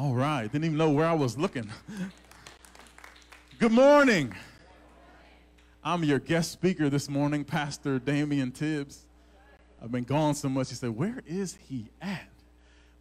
[0.00, 0.50] All right.
[0.50, 1.70] Didn't even know where I was looking.
[3.58, 4.34] Good morning.
[5.84, 9.04] I'm your guest speaker this morning, Pastor Damian Tibbs.
[9.82, 10.70] I've been gone so much.
[10.70, 12.30] He said, Where is he at?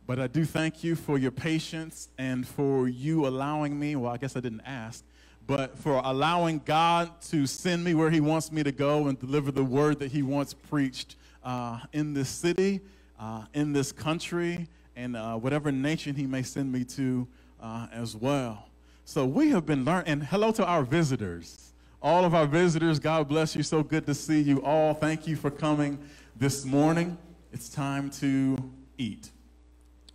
[0.08, 3.96] But I do thank you for your patience and for you allowing me.
[3.96, 5.06] Well, I guess I didn't ask,
[5.48, 9.54] but for allowing God to send me where He wants me to go and deliver
[9.54, 12.82] the word that He wants preached uh, in this city,
[13.18, 14.68] uh, in this country,
[15.00, 17.28] and uh, whatever nation He may send me to
[17.62, 18.66] uh, as well.
[19.06, 21.72] So we have been learning, and hello to our visitors.
[22.02, 23.64] All of our visitors, God bless you.
[23.64, 24.94] So good to see you all.
[24.94, 25.98] Thank you for coming
[26.36, 27.18] this morning.
[27.52, 28.58] It's time to
[28.98, 29.30] eat.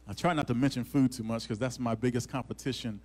[0.06, 3.00] I try not to mention food too much because that's my biggest competition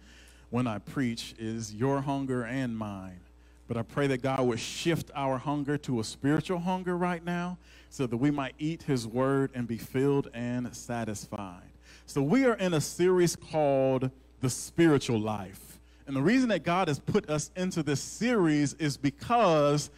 [0.49, 3.21] when I preach is your hunger and mine.
[3.67, 7.57] But I pray that God would shift our hunger to a spiritual hunger right now
[7.89, 11.68] so that we might eat his word and be filled and satisfied.
[12.09, 15.79] So we are in a series called The Spiritual Life.
[16.07, 19.91] And the reason that God has put us into this series is because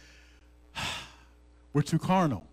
[1.72, 2.46] we're too carnal.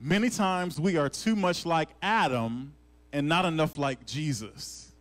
[0.00, 2.72] Many times we are too much like Adam
[3.12, 4.92] and not enough like Jesus.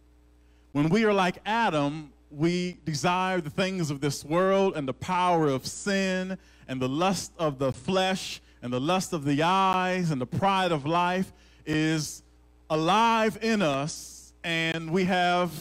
[0.72, 5.50] When we are like Adam, we desire the things of this world and the power
[5.50, 10.20] of sin and the lust of the flesh and the lust of the eyes and
[10.20, 11.32] the pride of life
[11.68, 12.24] is
[12.70, 15.52] alive in us, and we have,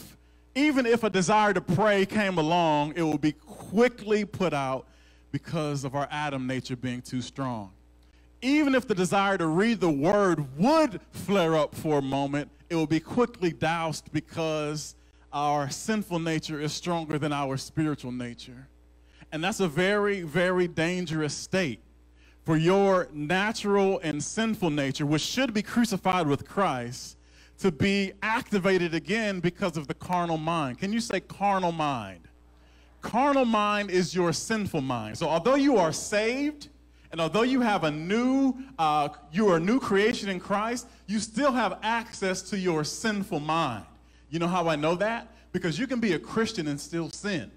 [0.55, 4.87] even if a desire to pray came along, it will be quickly put out
[5.33, 7.73] because of our Adam nature being too strong.
[8.41, 12.75] Even if the desire to read the word would flare up for a moment, it
[12.75, 14.95] will be quickly doused because
[15.33, 18.69] our sinful nature is stronger than our spiritual nature.
[19.33, 21.81] And that's a very, very dangerous state
[22.45, 27.17] for your natural and sinful nature, which should be crucified with Christ,
[27.59, 30.78] to be activated again because of the carnal mind.
[30.78, 32.20] Can you say carnal mind?
[33.01, 35.17] Carnal mind is your sinful mind.
[35.17, 36.69] So although you are saved,
[37.13, 41.20] and although you have a new, uh, you are a new creation in Christ, you
[41.20, 43.85] still have access to your sinful mind.
[44.30, 45.33] You know how I know that?
[45.52, 47.51] Because you can be a Christian and still sin.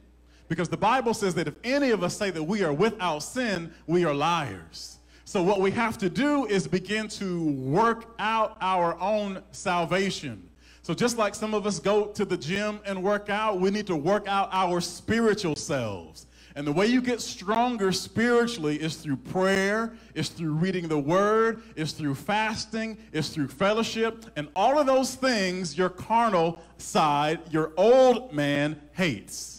[0.47, 3.71] Because the Bible says that if any of us say that we are without sin,
[3.85, 4.97] we are liars.
[5.25, 10.47] So, what we have to do is begin to work out our own salvation.
[10.83, 13.87] So, just like some of us go to the gym and work out, we need
[13.87, 16.27] to work out our spiritual selves.
[16.55, 21.61] And the way you get stronger spiritually is through prayer, is through reading the word,
[21.75, 27.73] is through fasting, is through fellowship, and all of those things your carnal side, your
[27.75, 29.56] old man hates.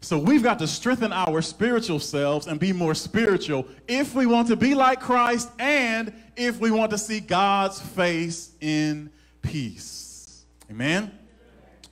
[0.00, 4.48] So we've got to strengthen our spiritual selves and be more spiritual if we want
[4.48, 9.10] to be like Christ and if we want to see God's face in
[9.42, 10.44] peace.
[10.70, 11.10] Amen?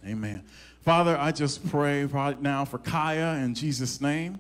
[0.07, 0.45] Amen.
[0.83, 4.39] Father, I just pray right now for Kaya in Jesus' name.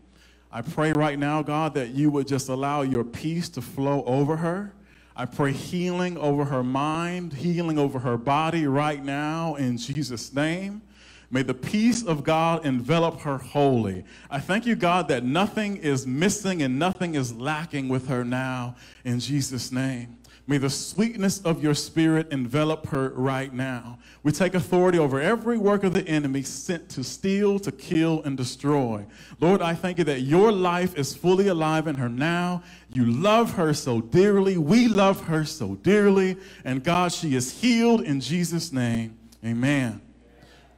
[0.53, 4.37] I pray right now, God, that you would just allow your peace to flow over
[4.37, 4.73] her.
[5.17, 10.83] I pray healing over her mind, healing over her body right now in Jesus' name.
[11.31, 14.05] May the peace of God envelop her wholly.
[14.31, 18.77] I thank you, God, that nothing is missing and nothing is lacking with her now
[19.05, 20.19] in Jesus' name.
[20.49, 23.99] May the sweetness of your spirit envelop her right now.
[24.23, 28.37] We take authority over every work of the enemy sent to steal, to kill, and
[28.37, 29.05] destroy.
[29.41, 32.63] Lord, I thank you that your life is fully alive in her now.
[32.93, 34.57] You love her so dearly.
[34.57, 36.37] We love her so dearly.
[36.65, 39.19] And God, she is healed in Jesus' name.
[39.45, 40.01] Amen.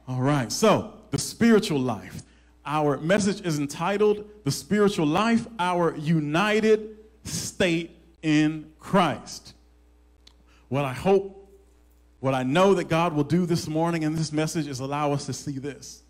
[0.09, 2.23] All right, so the spiritual life.
[2.65, 9.53] Our message is entitled The Spiritual Life, Our United State in Christ.
[10.67, 11.47] What I hope,
[12.21, 15.27] what I know that God will do this morning in this message is allow us
[15.27, 16.01] to see this.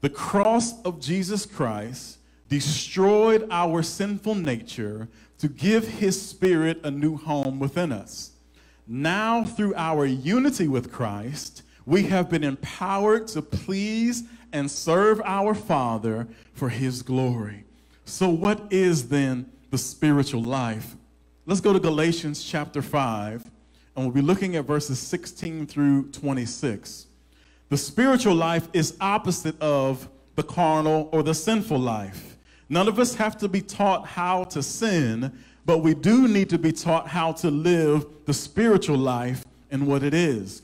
[0.00, 2.16] The cross of Jesus Christ
[2.48, 5.08] destroyed our sinful nature
[5.40, 8.30] to give his spirit a new home within us.
[8.86, 15.54] Now, through our unity with Christ, we have been empowered to please and serve our
[15.54, 17.64] Father for His glory.
[18.04, 20.96] So, what is then the spiritual life?
[21.46, 23.48] Let's go to Galatians chapter 5,
[23.94, 27.06] and we'll be looking at verses 16 through 26.
[27.68, 32.36] The spiritual life is opposite of the carnal or the sinful life.
[32.68, 35.32] None of us have to be taught how to sin,
[35.64, 40.02] but we do need to be taught how to live the spiritual life and what
[40.02, 40.62] it is.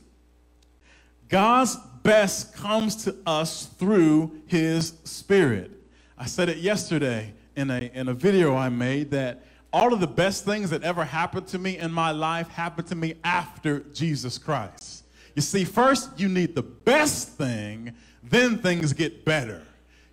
[1.33, 5.71] God's best comes to us through his spirit.
[6.19, 9.43] I said it yesterday in a, in a video I made that
[9.73, 12.95] all of the best things that ever happened to me in my life happened to
[12.95, 15.05] me after Jesus Christ.
[15.35, 19.63] You see, first you need the best thing, then things get better.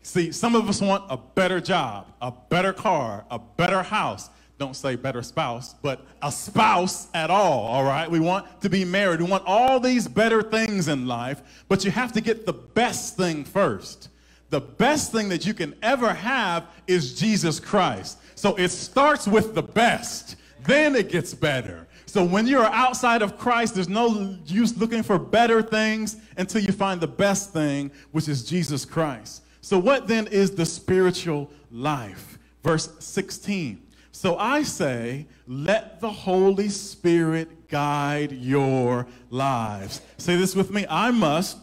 [0.03, 4.29] See, some of us want a better job, a better car, a better house.
[4.59, 8.11] Don't say better spouse, but a spouse at all, all right?
[8.11, 9.21] We want to be married.
[9.21, 13.15] We want all these better things in life, but you have to get the best
[13.15, 14.09] thing first.
[14.49, 18.17] The best thing that you can ever have is Jesus Christ.
[18.35, 20.35] So it starts with the best,
[20.65, 21.87] then it gets better.
[22.05, 26.73] So when you're outside of Christ, there's no use looking for better things until you
[26.73, 29.43] find the best thing, which is Jesus Christ.
[29.61, 32.39] So, what then is the spiritual life?
[32.63, 33.88] Verse 16.
[34.21, 40.01] So I say, let the Holy Spirit guide your lives.
[40.17, 41.57] Say this with me I must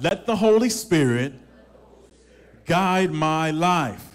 [0.00, 1.34] let the Holy Spirit
[2.64, 4.10] guide my life.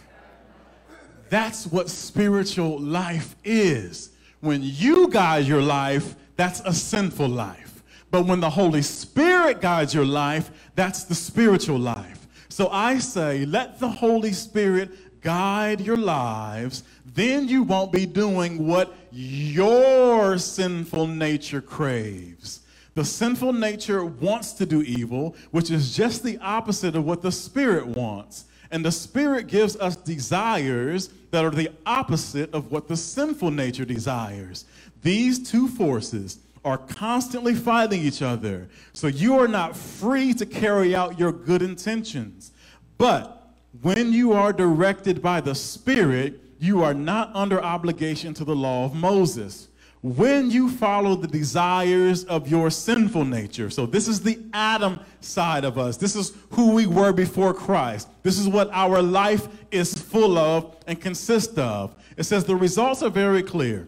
[1.29, 4.11] That's what spiritual life is.
[4.41, 7.81] When you guide your life, that's a sinful life.
[8.11, 12.27] But when the Holy Spirit guides your life, that's the spiritual life.
[12.49, 16.83] So I say, let the Holy Spirit guide your lives.
[17.17, 22.59] Then you won't be doing what your sinful nature craves.
[22.93, 27.31] The sinful nature wants to do evil, which is just the opposite of what the
[27.31, 28.45] Spirit wants.
[28.69, 33.85] And the Spirit gives us desires that are the opposite of what the sinful nature
[33.85, 34.65] desires.
[35.01, 38.69] These two forces are constantly fighting each other.
[38.93, 42.51] So you are not free to carry out your good intentions.
[42.99, 43.49] But
[43.81, 48.85] when you are directed by the Spirit, you are not under obligation to the law
[48.85, 49.69] of Moses
[50.01, 53.69] when you follow the desires of your sinful nature.
[53.69, 55.97] So, this is the Adam side of us.
[55.97, 58.07] This is who we were before Christ.
[58.23, 61.95] This is what our life is full of and consists of.
[62.15, 63.87] It says the results are very clear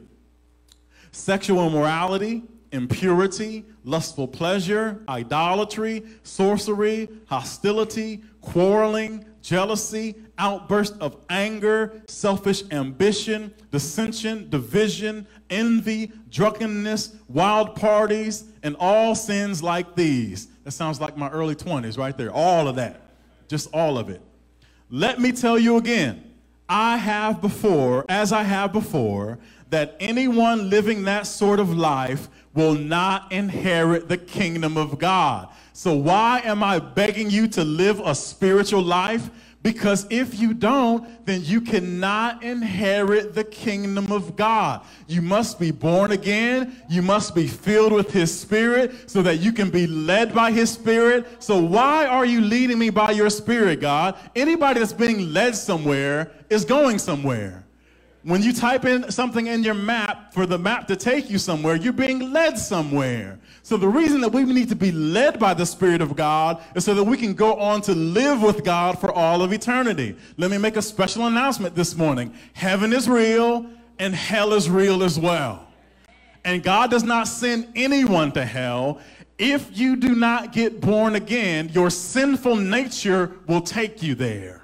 [1.12, 13.54] sexual immorality, impurity, lustful pleasure, idolatry, sorcery, hostility, quarreling jealousy, outburst of anger, selfish ambition,
[13.72, 20.48] dissension, division, envy, drunkenness, wild parties, and all sins like these.
[20.64, 22.32] That sounds like my early 20s right there.
[22.32, 23.02] All of that.
[23.48, 24.22] Just all of it.
[24.90, 26.24] Let me tell you again
[26.68, 29.40] I have before, as I have before,
[29.72, 35.50] that anyone living that sort of life will not inherit the kingdom of God.
[35.74, 39.30] So, why am I begging you to live a spiritual life?
[39.62, 44.82] Because if you don't, then you cannot inherit the kingdom of God.
[45.08, 46.82] You must be born again.
[46.90, 50.72] You must be filled with His Spirit so that you can be led by His
[50.72, 51.44] Spirit.
[51.44, 54.18] So, why are you leading me by your Spirit, God?
[54.34, 57.66] Anybody that's being led somewhere is going somewhere.
[58.24, 61.76] When you type in something in your map for the map to take you somewhere,
[61.76, 63.40] you're being led somewhere.
[63.64, 66.86] So the reason that we need to be led by the Spirit of God is
[66.86, 70.16] so that we can go on to live with God for all of eternity.
[70.38, 72.34] Let me make a special announcement this morning.
[72.54, 73.66] Heaven is real
[74.00, 75.68] and hell is real as well.
[76.46, 79.00] And God does not send anyone to hell.
[79.38, 84.64] If you do not get born again, your sinful nature will take you there.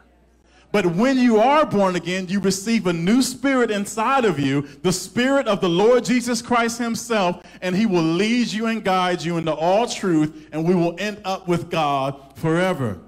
[0.76, 4.92] But when you are born again, you receive a new spirit inside of you, the
[4.92, 9.38] spirit of the Lord Jesus Christ himself, and he will lead you and guide you
[9.38, 13.00] into all truth, and we will end up with God forever.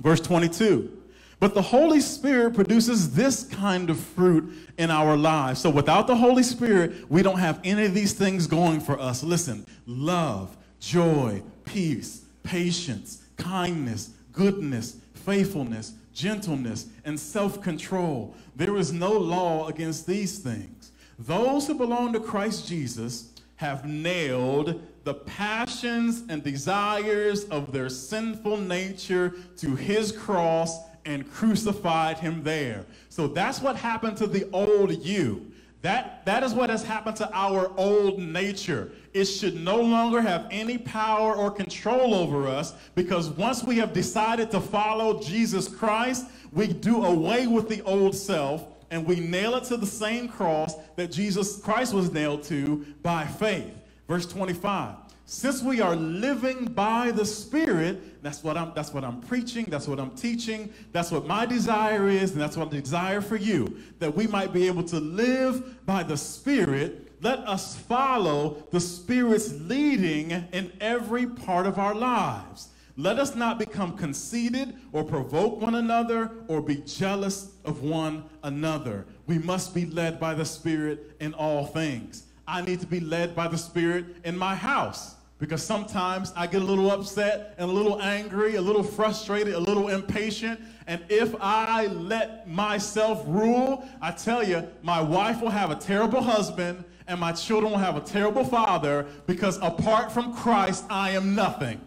[0.00, 0.90] Verse 22.
[1.38, 5.60] But the Holy Spirit produces this kind of fruit in our lives.
[5.60, 9.22] So without the Holy Spirit, we don't have any of these things going for us.
[9.22, 18.34] Listen, love, joy, peace, patience, kindness, goodness, faithfulness, gentleness, and self control.
[18.56, 20.90] There is no law against these things.
[21.18, 28.58] Those who belong to Christ Jesus have nailed the passions and desires of their sinful
[28.58, 32.84] nature to his cross and crucified him there.
[33.08, 35.50] So that's what happened to the old you.
[35.82, 38.90] That, that is what has happened to our old nature.
[39.18, 43.92] It should no longer have any power or control over us because once we have
[43.92, 49.56] decided to follow Jesus Christ, we do away with the old self and we nail
[49.56, 53.74] it to the same cross that Jesus Christ was nailed to by faith.
[54.06, 54.94] Verse 25.
[55.26, 59.88] Since we are living by the Spirit, that's what I'm that's what I'm preaching, that's
[59.88, 63.78] what I'm teaching, that's what my desire is, and that's what I desire for you,
[63.98, 67.07] that we might be able to live by the Spirit.
[67.20, 72.68] Let us follow the Spirit's leading in every part of our lives.
[72.96, 79.06] Let us not become conceited or provoke one another or be jealous of one another.
[79.26, 82.24] We must be led by the Spirit in all things.
[82.46, 85.14] I need to be led by the Spirit in my house.
[85.38, 89.60] Because sometimes I get a little upset and a little angry, a little frustrated, a
[89.60, 90.58] little impatient.
[90.88, 96.20] And if I let myself rule, I tell you, my wife will have a terrible
[96.20, 101.34] husband and my children will have a terrible father because apart from Christ, I am
[101.34, 101.80] nothing.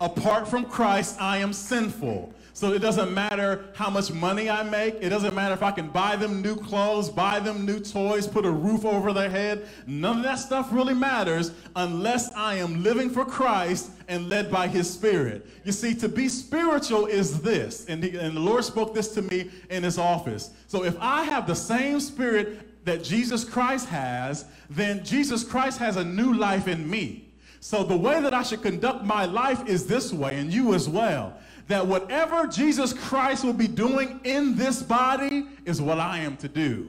[0.00, 2.34] Apart from Christ, I am sinful.
[2.54, 4.96] So it doesn't matter how much money I make.
[5.00, 8.44] It doesn't matter if I can buy them new clothes, buy them new toys, put
[8.44, 9.66] a roof over their head.
[9.86, 14.68] None of that stuff really matters unless I am living for Christ and led by
[14.68, 15.46] his spirit.
[15.64, 17.86] You see, to be spiritual is this.
[17.86, 20.50] And, the, and the Lord spoke this to me in his office.
[20.66, 25.96] So if I have the same spirit that Jesus Christ has, then Jesus Christ has
[25.96, 27.28] a new life in me.
[27.60, 30.88] So the way that I should conduct my life is this way, and you as
[30.88, 31.36] well
[31.68, 36.48] that whatever Jesus Christ will be doing in this body is what I am to
[36.48, 36.88] do.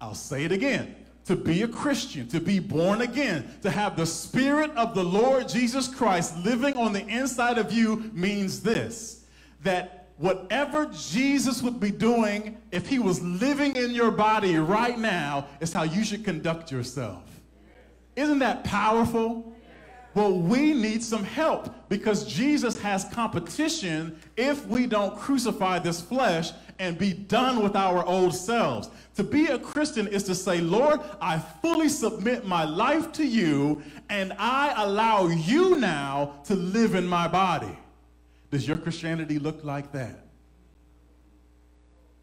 [0.00, 0.94] I'll say it again.
[1.26, 5.48] To be a Christian, to be born again, to have the Spirit of the Lord
[5.48, 9.24] Jesus Christ living on the inside of you means this
[9.64, 15.46] that whatever Jesus would be doing if he was living in your body right now
[15.60, 17.22] is how you should conduct yourself.
[18.16, 19.52] Isn't that powerful?
[20.14, 26.52] Well, we need some help because Jesus has competition if we don't crucify this flesh
[26.78, 28.88] and be done with our old selves.
[29.16, 33.82] To be a Christian is to say, Lord, I fully submit my life to you
[34.08, 37.76] and I allow you now to live in my body.
[38.56, 40.18] Does your Christianity look like that?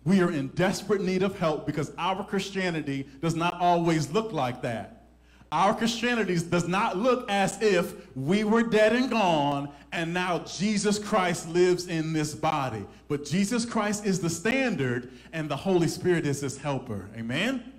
[0.03, 4.63] We are in desperate need of help because our Christianity does not always look like
[4.63, 5.03] that.
[5.51, 10.97] Our Christianity does not look as if we were dead and gone and now Jesus
[10.97, 12.83] Christ lives in this body.
[13.07, 17.11] But Jesus Christ is the standard and the Holy Spirit is his helper.
[17.15, 17.73] Amen?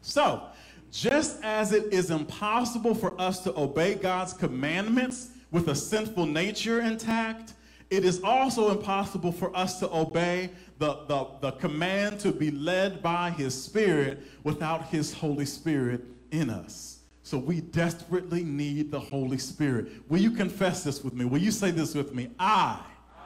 [0.00, 0.44] So,
[0.90, 6.80] just as it is impossible for us to obey God's commandments with a sinful nature
[6.80, 7.52] intact,
[7.92, 13.02] it is also impossible for us to obey the, the, the command to be led
[13.02, 17.00] by his Spirit without his Holy Spirit in us.
[17.22, 19.88] So we desperately need the Holy Spirit.
[20.08, 21.26] Will you confess this with me?
[21.26, 22.30] Will you say this with me?
[22.38, 22.80] I,
[23.14, 23.20] I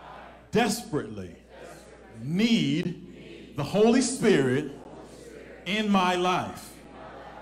[0.51, 6.75] desperately, desperately need, need the Holy Spirit, Holy Spirit in my life.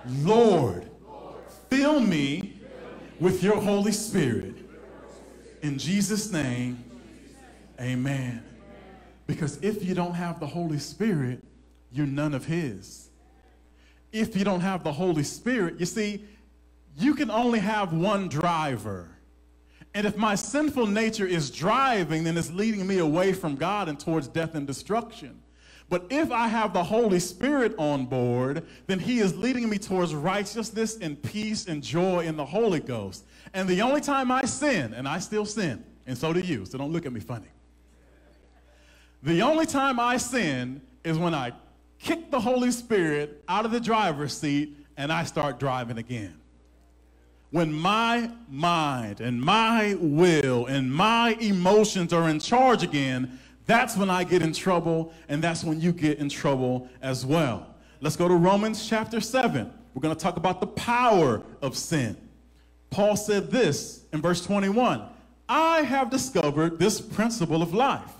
[0.04, 0.26] In my life.
[0.26, 1.36] Lord, Lord,
[1.70, 2.60] fill me, fill me
[3.18, 4.56] with your Holy Spirit.
[5.62, 6.84] In Jesus' name,
[7.80, 8.44] amen.
[9.26, 11.42] Because if you don't have the Holy Spirit,
[11.90, 13.08] you're none of His.
[14.12, 16.24] If you don't have the Holy Spirit, you see,
[16.96, 19.10] you can only have one driver.
[19.94, 23.98] And if my sinful nature is driving, then it's leading me away from God and
[23.98, 25.40] towards death and destruction.
[25.88, 30.14] But if I have the Holy Spirit on board, then He is leading me towards
[30.14, 33.24] righteousness and peace and joy in the Holy Ghost.
[33.52, 36.78] And the only time I sin, and I still sin, and so do you, so
[36.78, 37.46] don't look at me funny.
[39.24, 41.52] The only time I sin is when I
[41.98, 46.38] kick the Holy Spirit out of the driver's seat and I start driving again
[47.54, 54.10] when my mind and my will and my emotions are in charge again, that's when
[54.10, 57.76] I get in trouble, and that's when you get in trouble as well.
[58.00, 59.72] Let's go to Romans chapter 7.
[59.94, 62.16] We're going to talk about the power of sin.
[62.90, 65.02] Paul said this in verse 21
[65.48, 68.14] I have discovered this principle of life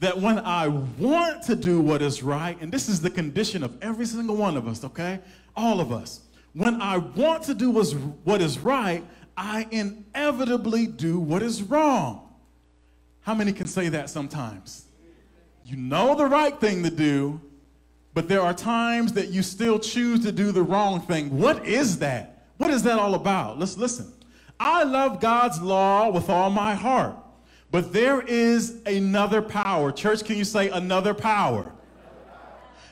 [0.00, 3.76] that when I want to do what is right, and this is the condition of
[3.82, 5.20] every single one of us, okay?
[5.56, 6.20] All of us
[6.56, 7.70] when I want to do
[8.24, 9.04] what is right,
[9.36, 12.30] I inevitably do what is wrong.
[13.20, 14.86] How many can say that sometimes?
[15.66, 17.42] You know the right thing to do,
[18.14, 21.36] but there are times that you still choose to do the wrong thing.
[21.38, 22.46] What is that?
[22.56, 23.58] What is that all about?
[23.58, 24.10] Let's listen.
[24.58, 27.16] I love God's law with all my heart,
[27.70, 29.92] but there is another power.
[29.92, 31.72] Church, can you say another power?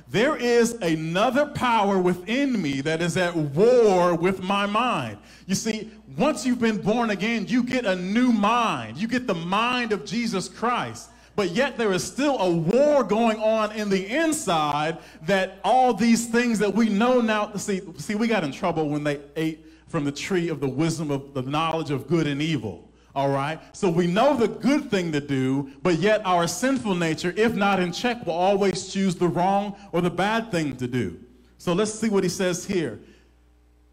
[0.09, 5.19] There is another power within me that is at war with my mind.
[5.47, 8.99] You see, once you've been born again, you get a new mind.
[8.99, 11.11] You get the mind of Jesus Christ.
[11.37, 16.29] But yet there is still a war going on in the inside that all these
[16.29, 20.05] things that we know now, see, see, we got in trouble when they ate from
[20.05, 23.61] the tree of the wisdom of the knowledge of good and evil all right?
[23.75, 27.81] So we know the good thing to do, but yet our sinful nature, if not
[27.81, 31.19] in check, will always choose the wrong or the bad thing to do.
[31.59, 33.01] So let's see what he says here.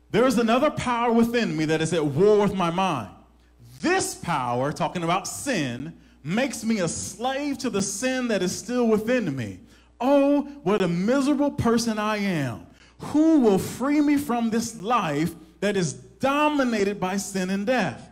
[0.09, 3.09] There is another power within me that is at war with my mind.
[3.79, 8.87] This power, talking about sin, makes me a slave to the sin that is still
[8.87, 9.59] within me.
[9.99, 12.67] Oh, what a miserable person I am.
[12.99, 18.10] Who will free me from this life that is dominated by sin and death?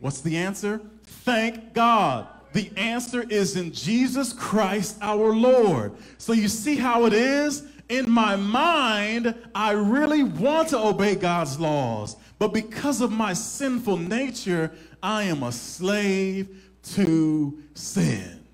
[0.00, 0.80] What's the answer?
[1.04, 2.28] Thank God.
[2.52, 5.92] The answer is in Jesus Christ our Lord.
[6.18, 7.64] So you see how it is?
[7.88, 13.96] In my mind, I really want to obey God's laws, but because of my sinful
[13.96, 14.70] nature,
[15.02, 18.44] I am a slave to sin.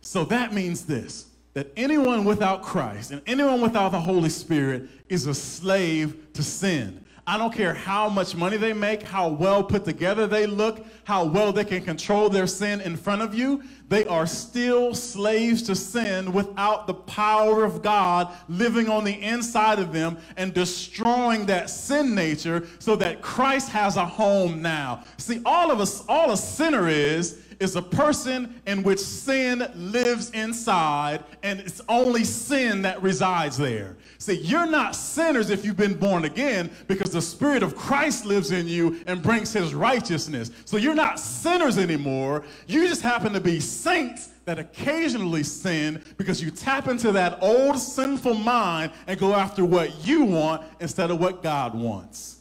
[0.00, 5.26] So that means this that anyone without Christ and anyone without the Holy Spirit is
[5.26, 7.02] a slave to sin.
[7.28, 11.24] I don't care how much money they make, how well put together they look, how
[11.24, 13.64] well they can control their sin in front of you.
[13.88, 19.80] They are still slaves to sin without the power of God living on the inside
[19.80, 25.02] of them and destroying that sin nature so that Christ has a home now.
[25.16, 30.30] See, all of us, all a sinner is, is a person in which sin lives
[30.30, 33.96] inside, and it's only sin that resides there.
[34.18, 38.50] See, you're not sinners if you've been born again because the Spirit of Christ lives
[38.50, 40.50] in you and brings His righteousness.
[40.64, 42.44] So you're not sinners anymore.
[42.66, 47.78] You just happen to be saints that occasionally sin because you tap into that old
[47.78, 52.38] sinful mind and go after what you want instead of what God wants.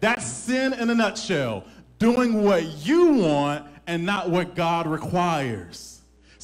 [0.00, 1.64] That's sin in a nutshell.
[1.98, 5.97] Doing what you want and not what God requires.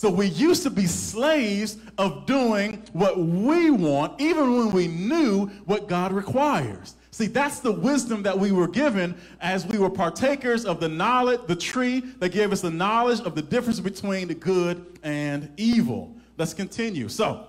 [0.04, 5.46] So we used to be slaves of doing what we want, even when we knew
[5.64, 6.96] what God requires.
[7.10, 11.40] See, that's the wisdom that we were given as we were partakers of the knowledge,
[11.46, 16.14] the tree that gave us the knowledge of the difference between the good and evil.
[16.36, 17.08] Let's continue.
[17.08, 17.48] So,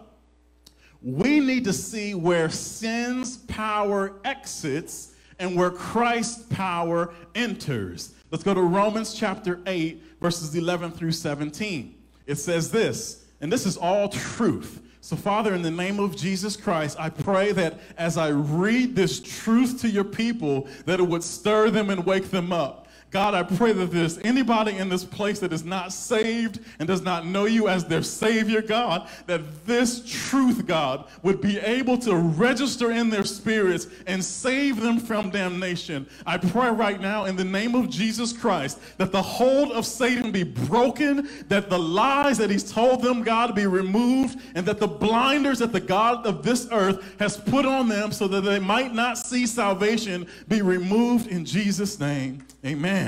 [1.02, 8.14] we need to see where sin's power exits and where Christ's power enters.
[8.32, 11.95] Let's go to Romans chapter 8, verses 11 through 17.
[12.26, 14.82] It says this, and this is all truth.
[15.02, 19.22] So, Father, in the name of Jesus Christ, I pray that as I read this
[19.22, 22.85] truth to your people, that it would stir them and wake them up.
[23.16, 27.02] God, I pray that there's anybody in this place that is not saved and does
[27.02, 32.14] not know you as their Savior, God, that this truth, God, would be able to
[32.14, 36.06] register in their spirits and save them from damnation.
[36.26, 40.34] I pray right now in the name of Jesus Christ that the hold of Satan
[40.34, 44.90] be broken, that the lies that he's told them, God, be removed, and that the
[44.90, 48.94] blinders that the God of this earth has put on them so that they might
[48.94, 52.46] not see salvation be removed in Jesus' name.
[52.66, 53.05] Amen.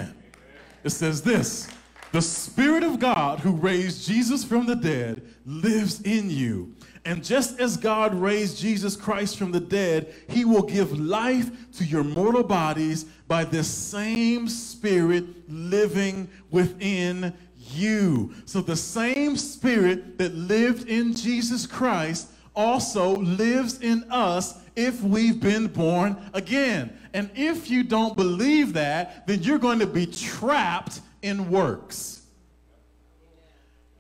[0.88, 1.68] It says this
[2.14, 6.76] The Spirit of God who raised Jesus from the dead lives in you.
[7.04, 11.84] And just as God raised Jesus Christ from the dead, he will give life to
[11.84, 18.34] your mortal bodies by this same Spirit living within you.
[18.46, 25.42] So the same Spirit that lived in Jesus Christ also lives in us if we've
[25.42, 26.98] been born again.
[27.14, 32.22] And if you don't believe that, then you're going to be trapped in works.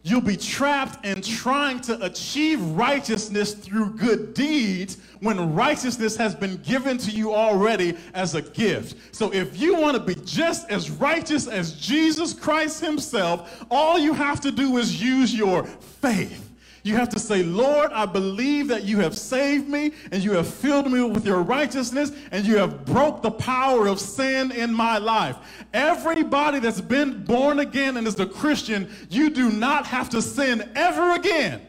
[0.03, 6.57] You'll be trapped in trying to achieve righteousness through good deeds when righteousness has been
[6.57, 9.13] given to you already as a gift.
[9.13, 14.13] So if you want to be just as righteous as Jesus Christ himself, all you
[14.13, 16.46] have to do is use your faith.
[16.87, 20.47] You have to say, Lord, I believe that you have saved me and you have
[20.47, 24.97] filled me with your righteousness and you have broke the power of sin in my
[24.97, 25.35] life.
[25.73, 30.71] Everybody that's been born again and is a Christian, you do not have to sin
[30.75, 31.59] ever again.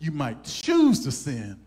[0.00, 1.60] You might choose to sin,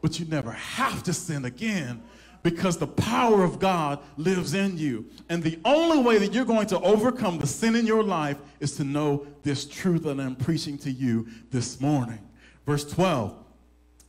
[0.00, 2.00] but you never have to sin again
[2.44, 5.06] because the power of God lives in you.
[5.30, 8.76] And the only way that you're going to overcome the sin in your life is
[8.76, 12.20] to know this truth that I'm preaching to you this morning.
[12.66, 13.34] Verse 12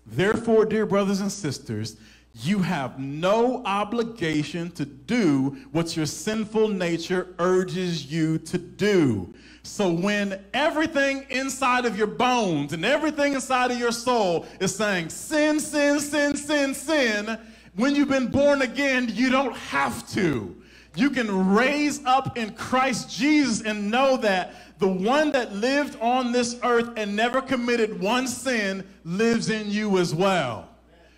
[0.06, 1.96] Therefore, dear brothers and sisters,
[2.42, 9.34] you have no obligation to do what your sinful nature urges you to do.
[9.64, 15.10] So when everything inside of your bones and everything inside of your soul is saying
[15.10, 17.40] sin, sin, sin, sin, sin,
[17.76, 20.56] when you've been born again, you don't have to.
[20.96, 26.32] You can raise up in Christ Jesus and know that the one that lived on
[26.32, 30.70] this earth and never committed one sin lives in you as well.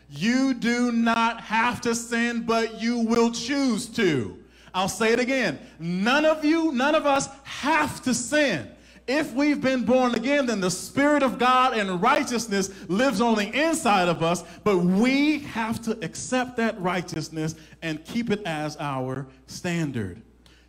[0.09, 4.37] You do not have to sin, but you will choose to.
[4.73, 5.59] I'll say it again.
[5.79, 8.69] None of you, none of us have to sin.
[9.07, 13.47] If we've been born again, then the Spirit of God and righteousness lives on the
[13.47, 19.25] inside of us, but we have to accept that righteousness and keep it as our
[19.45, 20.21] standard.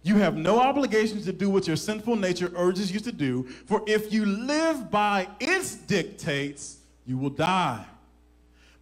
[0.04, 3.82] You have no obligation to do what your sinful nature urges you to do, for
[3.88, 7.84] if you live by its dictates, you will die.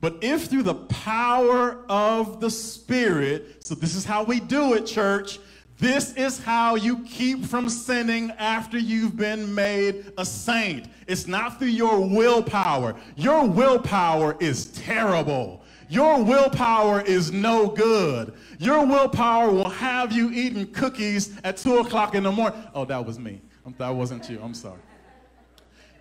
[0.03, 4.85] But if through the power of the Spirit, so this is how we do it,
[4.85, 5.39] church,
[5.79, 10.89] This is how you keep from sinning after you've been made a saint.
[11.07, 12.97] It's not through your willpower.
[13.15, 15.63] Your willpower is terrible.
[15.89, 18.33] Your willpower is no good.
[18.59, 22.59] Your willpower will have you eating cookies at 2 o'clock in the morning.
[22.75, 23.41] Oh, that was me.
[23.79, 24.41] That wasn't you.
[24.43, 24.81] I'm sorry.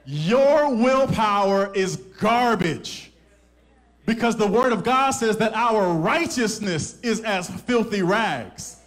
[0.05, 3.11] Your willpower is garbage.
[4.05, 8.77] Because the Word of God says that our righteousness is as filthy rags.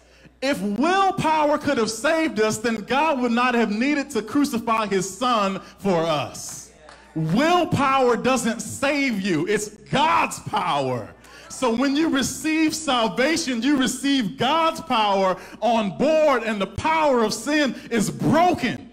[0.41, 5.09] If willpower could have saved us, then God would not have needed to crucify his
[5.09, 6.71] son for us.
[7.15, 11.09] Willpower doesn't save you, it's God's power.
[11.49, 17.33] So when you receive salvation, you receive God's power on board, and the power of
[17.33, 18.88] sin is broken.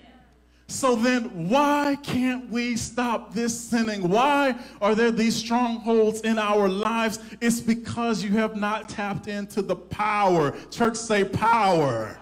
[0.68, 4.08] So then, why can't we stop this sinning?
[4.08, 7.20] Why are there these strongholds in our lives?
[7.40, 10.54] It's because you have not tapped into the power.
[10.70, 12.18] Church, say power.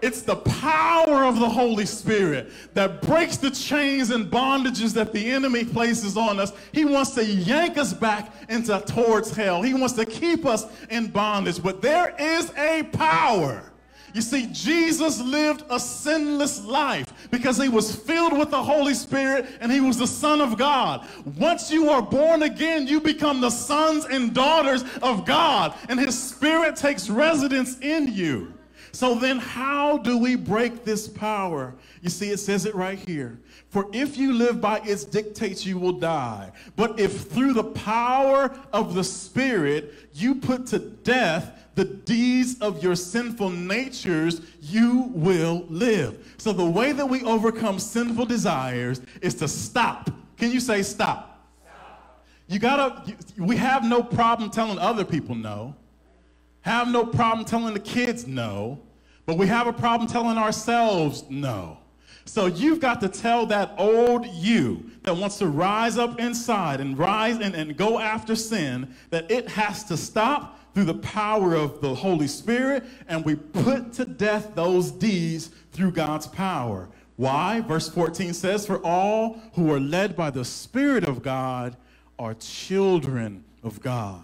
[0.00, 5.30] It's the power of the Holy Spirit that breaks the chains and bondages that the
[5.30, 6.52] enemy places on us.
[6.72, 9.62] He wants to yank us back into towards hell.
[9.62, 11.60] He wants to keep us in bondage.
[11.60, 13.72] But there is a power
[14.14, 19.46] you see, Jesus lived a sinless life because he was filled with the Holy Spirit
[19.60, 21.06] and he was the Son of God.
[21.36, 26.18] Once you are born again, you become the sons and daughters of God, and his
[26.18, 28.54] Spirit takes residence in you.
[28.92, 31.74] So then, how do we break this power?
[32.02, 33.38] You see, it says it right here.
[33.68, 36.52] For if you live by its dictates, you will die.
[36.74, 42.82] But if through the power of the Spirit you put to death the deeds of
[42.82, 46.34] your sinful natures, you will live.
[46.36, 50.10] So, the way that we overcome sinful desires is to stop.
[50.36, 51.48] Can you say stop?
[51.62, 52.26] stop.
[52.48, 55.76] You gotta, we have no problem telling other people no,
[56.62, 58.80] have no problem telling the kids no,
[59.24, 61.78] but we have a problem telling ourselves no.
[62.24, 66.98] So you've got to tell that old you that wants to rise up inside and
[66.98, 71.80] rise and, and go after sin that it has to stop through the power of
[71.80, 76.88] the Holy Spirit, and we put to death those deeds through God's power.
[77.16, 77.62] Why?
[77.62, 81.76] Verse 14 says, For all who are led by the Spirit of God
[82.16, 84.22] are children of God.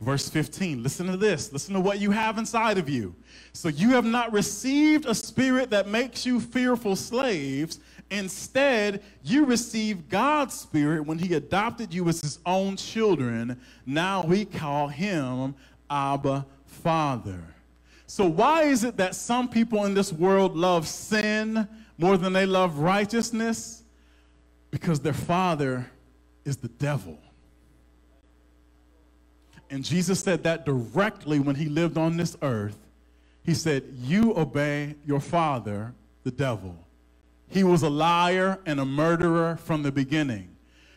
[0.00, 1.52] Verse 15, listen to this.
[1.52, 3.14] Listen to what you have inside of you.
[3.52, 7.78] So you have not received a spirit that makes you fearful slaves.
[8.10, 13.60] Instead, you received God's spirit when he adopted you as his own children.
[13.86, 15.54] Now we call him
[15.90, 17.42] Abba, Father.
[18.06, 21.68] So, why is it that some people in this world love sin
[21.98, 23.82] more than they love righteousness?
[24.70, 25.90] Because their father
[26.44, 27.18] is the devil.
[29.70, 32.78] And Jesus said that directly when he lived on this earth.
[33.42, 36.76] He said, You obey your father, the devil.
[37.48, 40.54] He was a liar and a murderer from the beginning.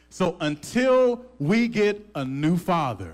[0.09, 3.13] So until we get a new father,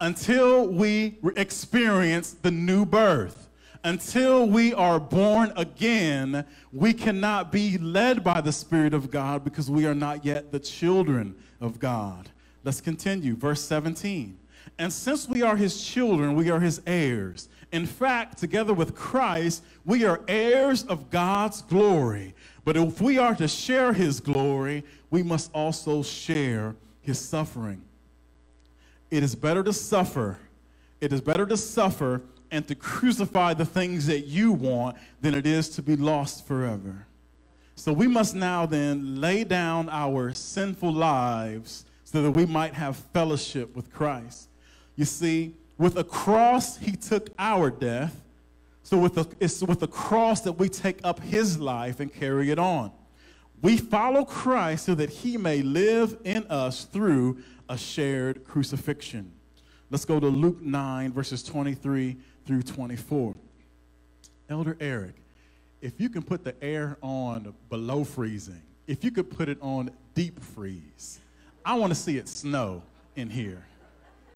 [0.00, 3.48] until we experience the new birth.
[3.84, 9.70] Until we are born again, we cannot be led by the Spirit of God because
[9.70, 12.28] we are not yet the children of God.
[12.64, 13.36] Let's continue.
[13.36, 14.36] Verse 17.
[14.78, 17.48] And since we are his children, we are his heirs.
[17.70, 22.34] In fact, together with Christ, we are heirs of God's glory.
[22.64, 27.82] But if we are to share his glory, we must also share his suffering.
[29.10, 30.38] It is better to suffer.
[31.00, 35.46] It is better to suffer and to crucify the things that you want than it
[35.46, 37.06] is to be lost forever.
[37.74, 42.96] So we must now then lay down our sinful lives so that we might have
[42.96, 44.48] fellowship with Christ.
[44.96, 48.22] You see, with a cross, he took our death.
[48.82, 52.50] So with a, it's with the cross that we take up his life and carry
[52.50, 52.92] it on.
[53.60, 59.32] We follow Christ so that he may live in us through a shared crucifixion.
[59.90, 63.34] Let's go to Luke 9, verses 23 through 24.
[64.48, 65.14] Elder Eric,
[65.80, 69.90] if you can put the air on below freezing, if you could put it on
[70.14, 71.20] deep freeze,
[71.64, 72.82] I want to see it snow
[73.16, 73.64] in here.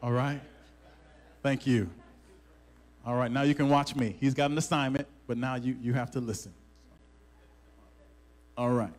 [0.03, 0.41] All right?
[1.43, 1.89] Thank you.
[3.07, 4.17] All right, now you can watch me.
[4.21, 6.53] He's got an assignment, but now you, you have to listen.
[8.57, 8.93] All right.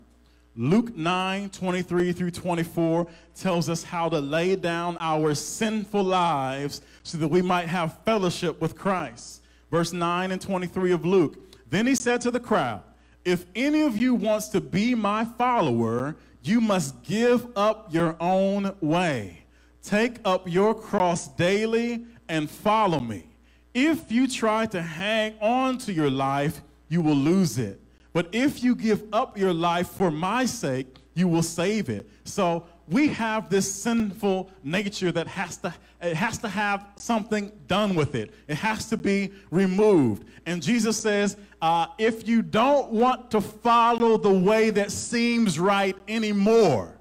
[0.58, 7.18] Luke 9, 23 through 24 tells us how to lay down our sinful lives so
[7.18, 9.42] that we might have fellowship with Christ.
[9.72, 11.38] Verse 9 and 23 of Luke.
[11.70, 12.84] Then he said to the crowd,
[13.24, 18.76] If any of you wants to be my follower, you must give up your own
[18.82, 19.44] way.
[19.82, 23.26] Take up your cross daily and follow me.
[23.74, 27.80] If you try to hang on to your life, you will lose it.
[28.14, 32.10] But if you give up your life for my sake, you will save it.
[32.26, 37.94] So we have this sinful nature that has to it has to have something done
[37.94, 38.34] with it.
[38.48, 40.26] It has to be removed.
[40.48, 45.96] And Jesus says, uh, if you don't want to follow the way that seems right
[46.08, 46.98] anymore,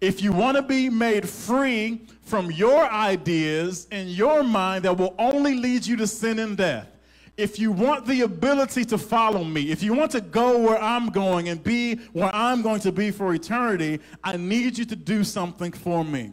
[0.00, 5.14] if you want to be made free from your ideas and your mind that will
[5.16, 6.88] only lead you to sin and death,
[7.36, 11.08] if you want the ability to follow me, if you want to go where I'm
[11.08, 15.24] going and be where I'm going to be for eternity, I need you to do
[15.24, 16.32] something for me.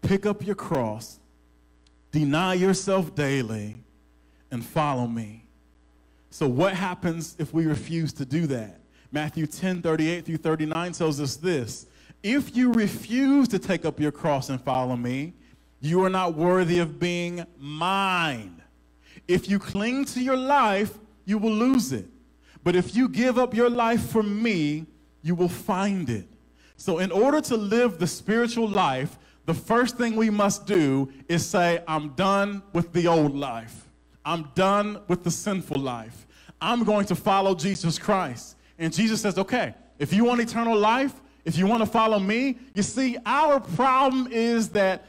[0.00, 1.18] Pick up your cross,
[2.10, 3.76] deny yourself daily,
[4.50, 5.46] and follow me.
[6.30, 8.80] So, what happens if we refuse to do that?
[9.12, 11.86] Matthew 10 38 through 39 tells us this
[12.22, 15.34] If you refuse to take up your cross and follow me,
[15.80, 18.62] you are not worthy of being mine.
[19.28, 22.06] If you cling to your life, you will lose it.
[22.62, 24.86] But if you give up your life for me,
[25.22, 26.28] you will find it.
[26.76, 31.46] So, in order to live the spiritual life, the first thing we must do is
[31.46, 33.88] say, I'm done with the old life.
[34.24, 36.26] I'm done with the sinful life.
[36.60, 38.56] I'm going to follow Jesus Christ.
[38.78, 42.58] And Jesus says, okay, if you want eternal life, if you want to follow me,
[42.74, 45.06] you see, our problem is that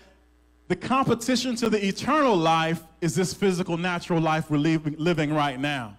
[0.68, 5.98] the competition to the eternal life is this physical, natural life we're living right now.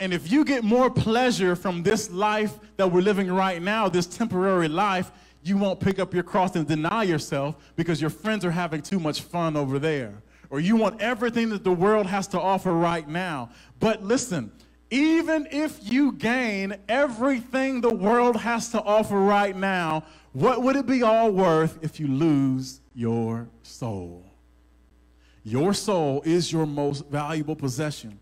[0.00, 4.06] And if you get more pleasure from this life that we're living right now, this
[4.06, 8.50] temporary life, you won't pick up your cross and deny yourself because your friends are
[8.50, 10.22] having too much fun over there.
[10.48, 13.50] Or you want everything that the world has to offer right now.
[13.78, 14.52] But listen,
[14.90, 20.86] even if you gain everything the world has to offer right now, what would it
[20.86, 24.24] be all worth if you lose your soul.
[25.44, 28.18] Your soul is your most valuable possession.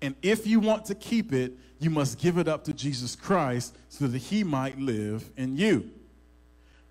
[0.00, 3.76] And if you want to keep it, you must give it up to Jesus Christ
[3.88, 5.90] so that he might live in you.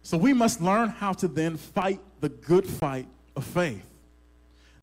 [0.03, 3.89] So we must learn how to then fight the good fight of faith.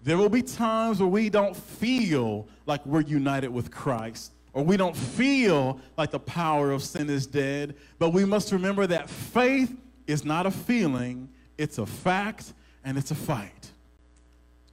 [0.03, 4.77] There will be times where we don't feel like we're united with Christ, or we
[4.79, 9.77] don't feel like the power of sin is dead, but we must remember that faith
[10.07, 11.29] is not a feeling,
[11.61, 13.71] it's a fact, and it's a fight.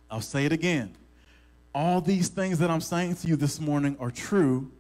[0.09, 0.95] I'll say it again.
[1.75, 4.71] All these things that I'm saying to you this morning are true.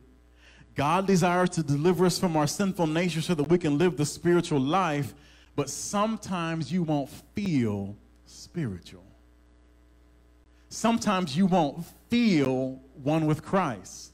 [0.73, 4.05] God desires to deliver us from our sinful nature so that we can live the
[4.05, 5.13] spiritual life,
[5.55, 9.03] but sometimes you won't feel spiritual.
[10.69, 14.13] Sometimes you won't feel one with Christ.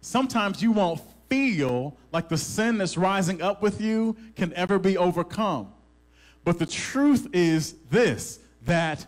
[0.00, 4.96] Sometimes you won't feel like the sin that's rising up with you can ever be
[4.96, 5.72] overcome.
[6.44, 9.06] But the truth is this that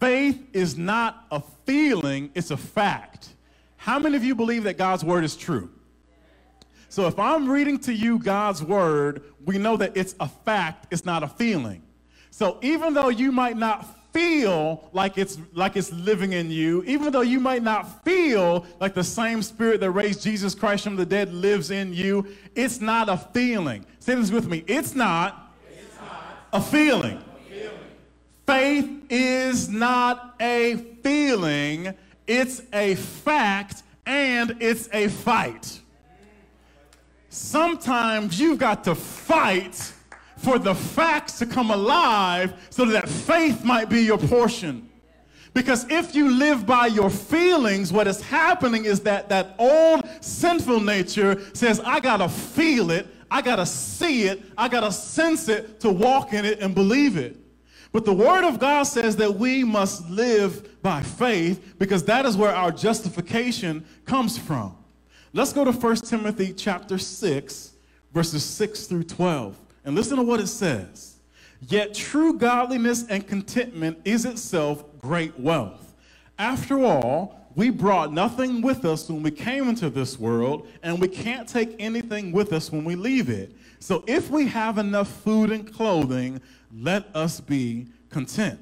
[0.00, 3.30] faith is not a feeling, it's a fact.
[3.76, 5.70] How many of you believe that God's word is true?
[6.88, 11.04] So if I'm reading to you God's word, we know that it's a fact, it's
[11.04, 11.82] not a feeling.
[12.30, 17.12] So even though you might not feel like it's like it's living in you, even
[17.12, 21.04] though you might not feel like the same spirit that raised Jesus Christ from the
[21.04, 23.84] dead lives in you, it's not a feeling.
[23.98, 24.62] Say this with me.
[24.68, 25.43] It's not
[26.54, 27.20] a feeling.
[28.46, 31.94] Faith is not a feeling,
[32.26, 35.80] it's a fact and it's a fight.
[37.28, 39.92] Sometimes you've got to fight
[40.36, 44.88] for the facts to come alive so that faith might be your portion.
[45.54, 50.80] Because if you live by your feelings, what is happening is that that old sinful
[50.80, 54.92] nature says, I got to feel it, I got to see it, I got to
[54.92, 57.36] sense it to walk in it and believe it.
[57.92, 62.36] But the Word of God says that we must live by faith because that is
[62.36, 64.76] where our justification comes from.
[65.32, 67.72] Let's go to 1 Timothy chapter 6,
[68.12, 69.60] verses 6 through 12.
[69.84, 71.16] And listen to what it says.
[71.68, 75.94] Yet true godliness and contentment is itself great wealth.
[76.38, 81.08] After all, we brought nothing with us when we came into this world, and we
[81.08, 83.54] can't take anything with us when we leave it.
[83.78, 86.40] So if we have enough food and clothing,
[86.72, 88.58] let us be content.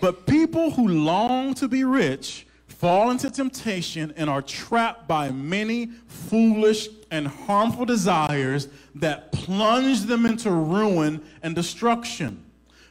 [0.00, 5.86] But people who long to be rich fall into temptation and are trapped by many
[6.06, 12.42] foolish and harmful desires that plunge them into ruin and destruction.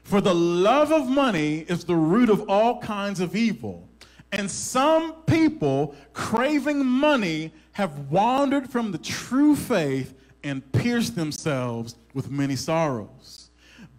[0.03, 3.88] For the love of money is the root of all kinds of evil.
[4.31, 10.13] And some people, craving money, have wandered from the true faith
[10.43, 13.49] and pierced themselves with many sorrows.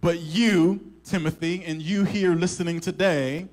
[0.01, 3.49] But you, Timothy, and you here listening today,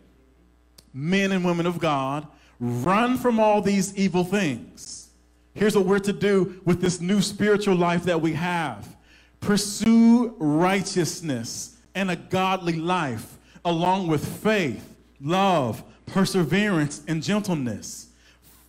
[0.94, 2.28] men and women of God,
[2.60, 5.10] run from all these evil things.
[5.54, 8.96] Here's what we're to do with this new spiritual life that we have
[9.40, 18.08] pursue righteousness and a godly life, along with faith, love, perseverance, and gentleness.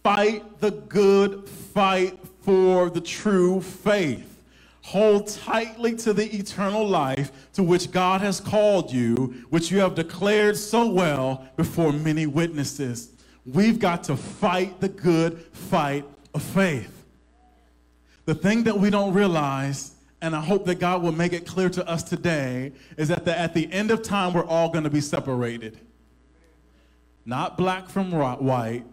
[0.03, 4.42] Fight the good fight for the true faith.
[4.83, 9.94] Hold tightly to the eternal life to which God has called you, which you have
[9.94, 13.11] declared so well before many witnesses.
[13.44, 17.05] We've got to fight the good fight of faith.
[18.24, 21.68] The thing that we don't realize, and I hope that God will make it clear
[21.70, 24.90] to us today, is that the, at the end of time, we're all going to
[24.90, 25.79] be separated.
[27.28, 28.84] Not black from white,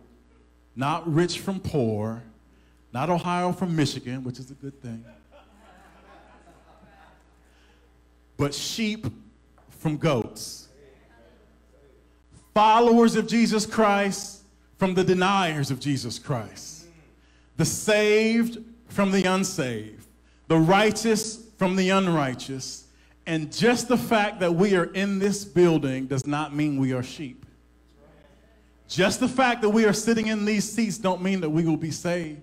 [0.75, 2.21] not rich from poor,
[2.93, 5.03] not Ohio from Michigan, which is a good thing
[8.37, 9.07] but sheep
[9.69, 10.67] from goats.
[12.53, 14.43] Followers of Jesus Christ
[14.77, 16.85] from the deniers of Jesus Christ.
[17.57, 20.07] The saved from the unsaved.
[20.47, 22.85] The righteous from the unrighteous.
[23.25, 27.03] And just the fact that we are in this building does not mean we are
[27.03, 27.44] sheep.
[28.87, 31.77] Just the fact that we are sitting in these seats don't mean that we will
[31.77, 32.41] be saved.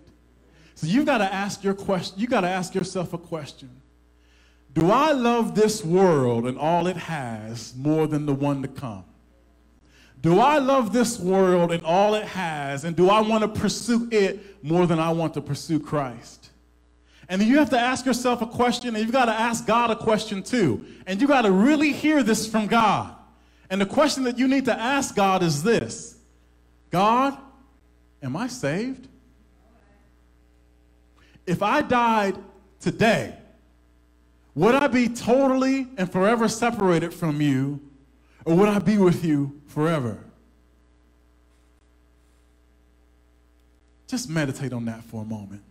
[0.74, 3.70] So you've got to ask your question, you got to ask yourself a question.
[4.74, 9.04] Do I love this world and all it has more than the one to come?
[10.20, 14.08] Do I love this world and all it has, and do I want to pursue
[14.12, 16.50] it more than I want to pursue Christ?
[17.28, 19.96] And you have to ask yourself a question, and you've got to ask God a
[19.96, 20.84] question too.
[21.06, 23.14] And you got to really hear this from God.
[23.68, 26.11] And the question that you need to ask God is this
[26.92, 27.38] God,
[28.22, 29.08] am I saved?
[31.46, 32.36] If I died
[32.78, 33.34] today,
[34.54, 37.80] would I be totally and forever separated from you,
[38.44, 40.22] or would I be with you forever?
[44.06, 45.62] Just meditate on that for a moment.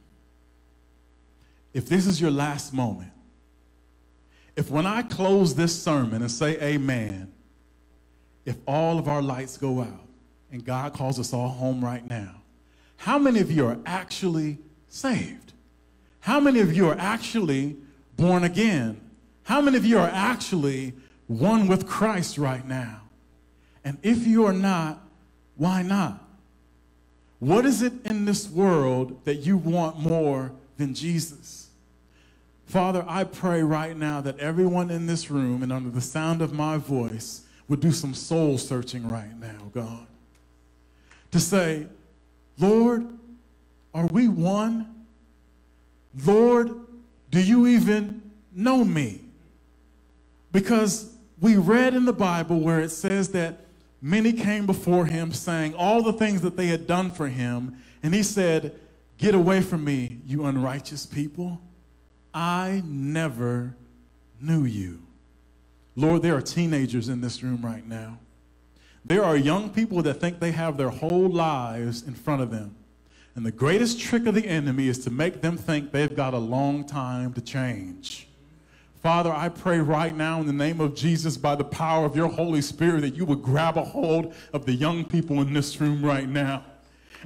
[1.74, 3.12] If this is your last moment,
[4.56, 7.32] if when I close this sermon and say amen,
[8.44, 10.11] if all of our lights go out
[10.52, 12.42] and God calls us all home right now,
[12.98, 14.60] how many of you are actually
[14.90, 15.54] saved?
[16.20, 17.78] How many of you are actually
[18.16, 19.02] born again?
[19.44, 20.94] How many of you are actually
[21.28, 23.02] one with Christ right now?
[23.84, 25.02] And if you are not,
[25.56, 26.24] why not?
[27.40, 31.70] What is it in this world that you want more than Jesus?
[32.68, 36.54] Father, I pray right now that everyone in this room and under the sound of
[36.54, 40.06] my voice would do some soul searching right now, God.
[41.32, 41.88] To say,
[42.60, 43.08] Lord,
[43.94, 45.06] are we one?
[46.26, 46.72] Lord,
[47.30, 48.22] do you even
[48.54, 49.22] know me?
[50.52, 53.60] Because we read in the Bible where it says that
[54.02, 57.78] many came before him saying all the things that they had done for him.
[58.04, 58.76] And he said,
[59.18, 61.62] Get away from me, you unrighteous people.
[62.34, 63.76] I never
[64.42, 65.04] knew you.
[65.96, 68.18] Lord, there are teenagers in this room right now.
[69.04, 72.76] There are young people that think they have their whole lives in front of them.
[73.36, 76.38] And the greatest trick of the enemy is to make them think they've got a
[76.38, 78.28] long time to change.
[79.02, 82.28] Father, I pray right now in the name of Jesus, by the power of your
[82.28, 86.06] Holy Spirit, that you would grab a hold of the young people in this room
[86.06, 86.64] right now.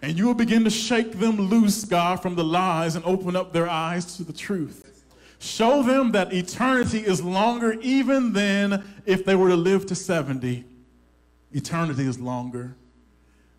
[0.02, 3.52] And you will begin to shake them loose, God, from the lies and open up
[3.52, 5.04] their eyes to the truth.
[5.40, 10.64] Show them that eternity is longer even than if they were to live to 70.
[11.56, 12.76] Eternity is longer.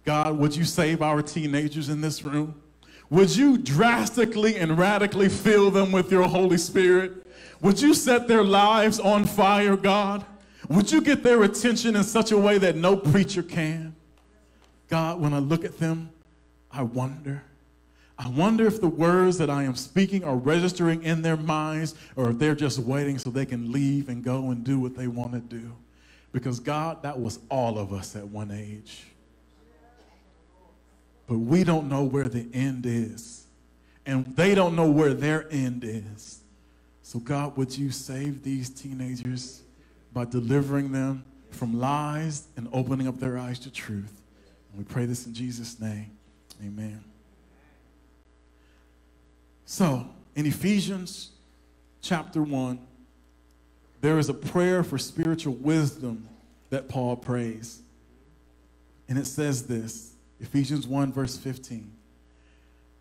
[0.04, 2.60] God, would you save our teenagers in this room?
[3.08, 7.26] Would you drastically and radically fill them with your Holy Spirit?
[7.62, 10.26] Would you set their lives on fire, God?
[10.68, 13.96] Would you get their attention in such a way that no preacher can?
[14.88, 16.10] God, when I look at them,
[16.70, 17.42] I wonder.
[18.18, 22.30] I wonder if the words that I am speaking are registering in their minds or
[22.30, 25.32] if they're just waiting so they can leave and go and do what they want
[25.32, 25.72] to do.
[26.36, 29.06] Because, God, that was all of us at one age
[31.26, 33.46] but we don't know where the end is.
[34.04, 36.40] And they don't know where their end is.
[37.02, 39.62] So, God, would you save these teenagers
[40.12, 44.20] by delivering them from lies and opening up their eyes to truth?
[44.70, 46.10] And we pray this in Jesus' name.
[46.64, 47.02] Amen.
[49.64, 51.30] So, in Ephesians
[52.00, 52.78] chapter 1,
[54.00, 56.28] there is a prayer for spiritual wisdom
[56.70, 57.80] that Paul prays.
[59.08, 61.92] And it says this Ephesians 1, verse 15.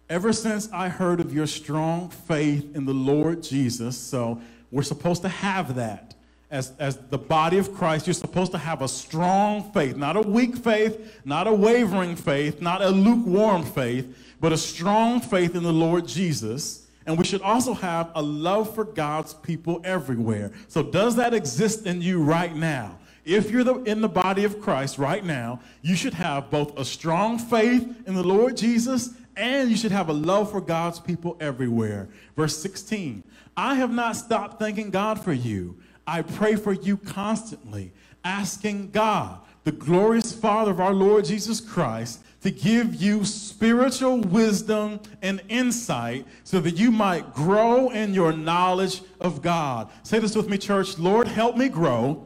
[0.07, 4.39] Ever since I heard of your strong faith in the Lord Jesus, so
[4.71, 6.15] we're supposed to have that
[6.51, 10.21] as, as the body of Christ, you're supposed to have a strong faith, not a
[10.21, 15.63] weak faith, not a wavering faith, not a lukewarm faith, but a strong faith in
[15.63, 16.84] the Lord Jesus.
[17.05, 20.51] And we should also have a love for God's people everywhere.
[20.67, 22.97] So, does that exist in you right now?
[23.25, 26.85] If you're the, in the body of Christ right now, you should have both a
[26.85, 31.35] strong faith in the Lord Jesus and you should have a love for God's people
[31.39, 32.07] everywhere.
[32.35, 33.23] Verse 16
[33.57, 35.77] I have not stopped thanking God for you.
[36.05, 37.91] I pray for you constantly,
[38.23, 44.99] asking God, the glorious Father of our Lord Jesus Christ, to give you spiritual wisdom
[45.23, 49.89] and insight so that you might grow in your knowledge of God.
[50.03, 50.99] Say this with me, church.
[50.99, 52.23] Lord, help me grow,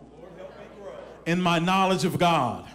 [1.25, 2.67] in my knowledge of God.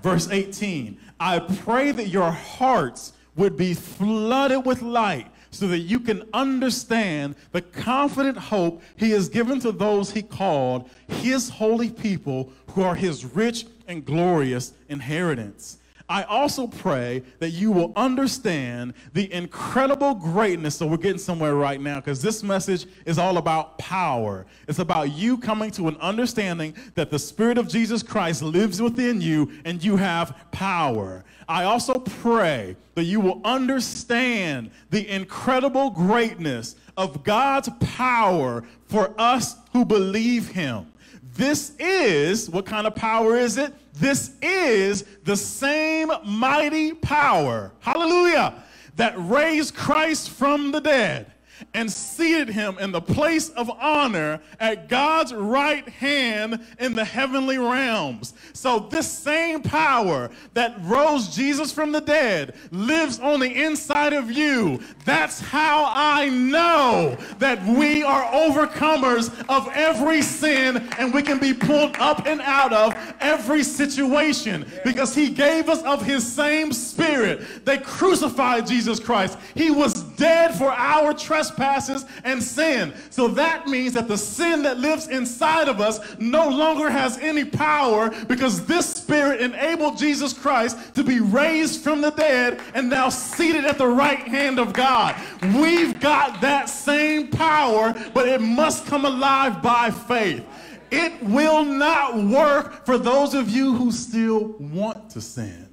[0.00, 6.00] Verse 18 I pray that your hearts would be flooded with light so that you
[6.00, 12.50] can understand the confident hope he has given to those he called, his holy people
[12.68, 15.76] who are his rich and glorious inheritance.
[16.08, 20.76] I also pray that you will understand the incredible greatness.
[20.76, 24.46] So we're getting somewhere right now because this message is all about power.
[24.68, 29.20] It's about you coming to an understanding that the Spirit of Jesus Christ lives within
[29.20, 31.24] you and you have power.
[31.48, 39.56] I also pray that you will understand the incredible greatness of God's power for us
[39.72, 40.92] who believe Him.
[41.34, 43.74] This is, what kind of power is it?
[43.98, 48.62] This is the same mighty power, hallelujah,
[48.96, 51.32] that raised Christ from the dead
[51.76, 57.58] and seated him in the place of honor at God's right hand in the heavenly
[57.58, 58.32] realms.
[58.54, 64.30] So, this same power that rose Jesus from the dead lives on the inside of
[64.30, 64.80] you.
[65.04, 71.52] That's how I know that we are overcomers of every sin and we can be
[71.52, 77.66] pulled up and out of every situation because he gave us of his same spirit.
[77.66, 82.94] They crucified Jesus Christ, he was dead for our trespasses and sin.
[83.10, 87.44] So that means that the sin that lives inside of us no longer has any
[87.44, 93.08] power because this spirit enabled Jesus Christ to be raised from the dead and now
[93.08, 95.14] seated at the right hand of God.
[95.54, 100.44] We've got that same power, but it must come alive by faith.
[100.90, 105.68] It will not work for those of you who still want to sin.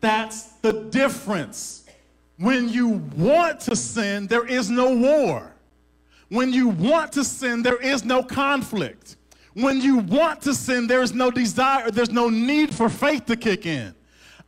[0.00, 1.81] That's the difference.
[2.38, 5.52] When you want to sin, there is no war.
[6.28, 9.16] When you want to sin, there is no conflict.
[9.54, 13.36] When you want to sin, there is no desire, there's no need for faith to
[13.36, 13.94] kick in.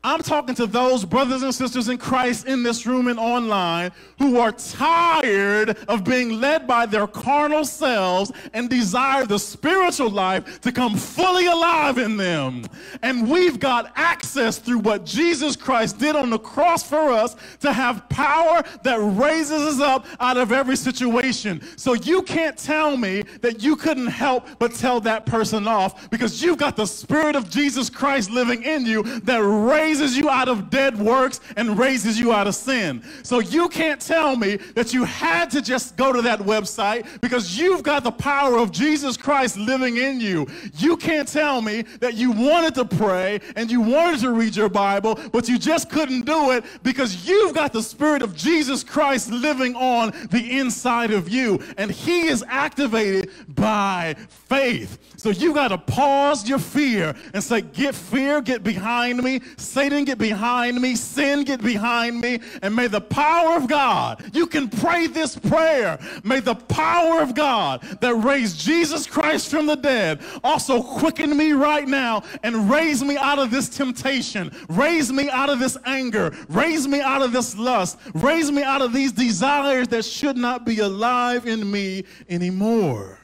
[0.07, 4.39] I'm talking to those brothers and sisters in Christ in this room and online who
[4.39, 10.71] are tired of being led by their carnal selves and desire the spiritual life to
[10.73, 12.67] come fully alive in them.
[13.01, 17.73] And we've got access through what Jesus Christ did on the cross for us to
[17.73, 21.63] have power that raises us up out of every situation.
[21.79, 26.43] So you can't tell me that you couldn't help but tell that person off because
[26.43, 30.49] you've got the Spirit of Jesus Christ living in you that raises raises you out
[30.49, 33.01] of dead works and raises you out of sin.
[33.23, 37.57] So you can't tell me that you had to just go to that website because
[37.57, 40.49] you've got the power of Jesus Christ living in you.
[40.79, 44.69] You can't tell me that you wanted to pray and you wanted to read your
[44.69, 49.31] Bible, but you just couldn't do it because you've got the Spirit of Jesus Christ
[49.31, 51.63] living on the inside of you.
[51.79, 54.17] And He is activated by
[54.49, 54.99] faith.
[55.25, 59.41] So you got to pause your fear and say, Get fear, get behind me.
[59.57, 60.97] Satan, get behind me.
[60.97, 62.41] Sin, get behind me.
[62.61, 65.99] And may the power of God, you can pray this prayer.
[66.25, 71.53] May the power of God that raised Jesus Christ from the dead also quicken me
[71.53, 74.55] right now and raise me out of this temptation.
[74.69, 76.37] Raise me out of this anger.
[76.51, 77.97] Raise me out of this lust.
[78.13, 83.21] Raise me out of these desires that should not be alive in me anymore.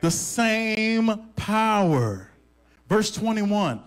[0.00, 2.30] The same power.
[2.88, 3.82] Verse 21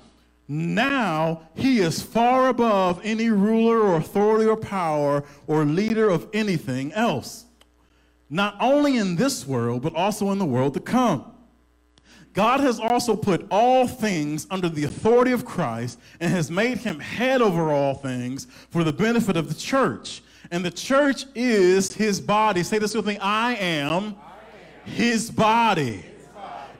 [0.54, 6.92] now he is far above any ruler or authority or power or leader of anything
[6.92, 7.46] else,
[8.30, 11.32] not only in this world, but also in the world to come.
[12.34, 17.00] God has also put all things under the authority of Christ and has made him
[17.00, 20.22] head over all things for the benefit of the church.
[20.52, 22.64] And the church is his body.
[22.64, 24.31] Say this with me I am, I.
[24.94, 26.06] His, body.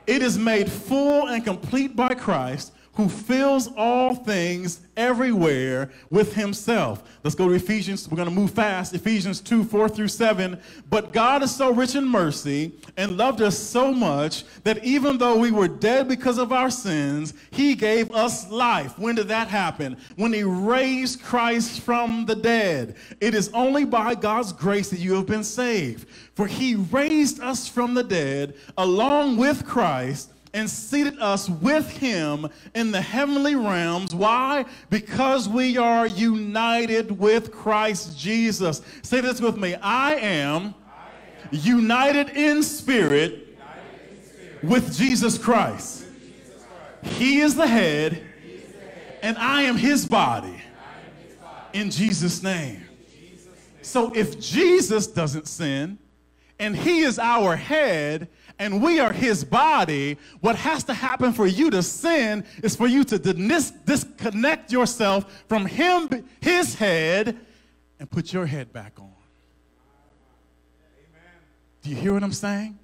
[0.06, 7.04] It is made full and complete by Christ who fills all things everywhere with himself.
[7.24, 8.08] Let's go to Ephesians.
[8.10, 8.94] We're going to move fast.
[8.94, 10.60] Ephesians 2 4 through 7.
[10.90, 15.38] But God is so rich in mercy and loved us so much that even though
[15.38, 19.00] we were dead because of our sins, he gave us life.
[19.00, 19.96] When did that happen?
[20.18, 22.96] When he raised Christ from the dead.
[23.22, 26.08] It is only by God's grace that you have been saved.
[26.36, 32.48] For he raised us from the dead along with Christ and seated us with him
[32.76, 34.14] in the heavenly realms.
[34.14, 34.66] Why?
[34.90, 38.82] Because we are united with Christ Jesus.
[39.02, 41.10] Say this with me I am, I
[41.44, 43.58] am united in spirit, united
[44.10, 46.02] in spirit with, Jesus Christ.
[46.02, 46.66] with Jesus
[47.02, 47.18] Christ.
[47.18, 48.14] He is the head,
[48.46, 50.48] is the head and I am his body.
[50.48, 50.56] Am
[51.26, 51.80] his body.
[51.80, 52.84] In Jesus' name.
[53.10, 53.56] Jesus name.
[53.84, 55.98] So if Jesus doesn't sin
[56.60, 58.28] and he is our head,
[58.62, 62.86] and we are his body, what has to happen for you to sin is for
[62.86, 66.08] you to dis- disconnect yourself from him,
[66.40, 67.40] his head,
[68.00, 69.12] and put your head back on.
[70.96, 71.40] Amen.
[71.82, 72.78] Do you hear what I'm saying?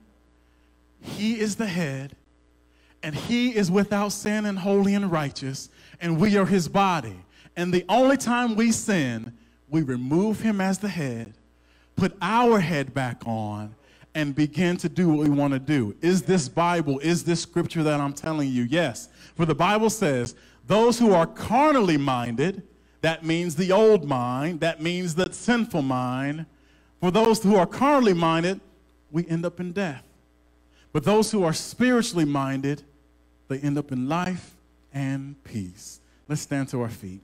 [1.00, 2.16] He is the head,
[3.04, 5.70] and he is without sin and holy and righteous,
[6.02, 7.20] and we are his body.
[7.56, 9.32] And the only time we sin,
[9.70, 11.36] we remove him as the head,
[11.96, 13.76] put our head back on,
[14.16, 15.96] and begin to do what we want to do.
[16.02, 18.64] Is this Bible, is this scripture that I'm telling you?
[18.64, 19.10] Yes.
[19.36, 20.36] For the Bible says,
[20.66, 22.64] those who are carnally minded,
[23.02, 26.46] that means the old mind, that means the sinful mind.
[27.00, 28.60] For those who are carnally minded,
[29.12, 30.04] we end up in death.
[30.92, 32.84] But those who are spiritually minded,
[33.48, 34.56] they end up in life
[34.94, 36.00] and peace.
[36.28, 37.22] Let's stand to our feet.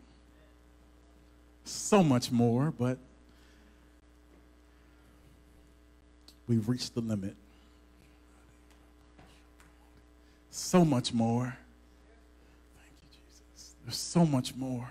[1.65, 2.97] So much more, but
[6.47, 7.35] we've reached the limit.
[10.51, 11.55] So much more.
[12.77, 13.75] Thank you, Jesus.
[13.83, 14.87] There's so much more.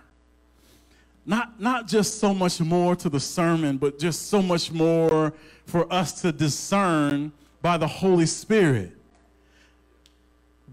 [1.25, 5.33] Not, not just so much more to the sermon, but just so much more
[5.67, 7.31] for us to discern
[7.61, 8.91] by the Holy Spirit.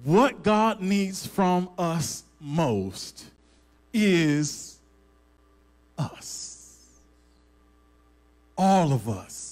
[0.04, 3.26] What God needs from us most
[3.94, 4.78] is
[5.98, 6.88] us.
[8.58, 9.49] All of us